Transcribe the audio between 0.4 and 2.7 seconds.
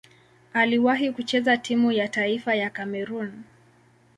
Aliwahi kucheza timu ya taifa ya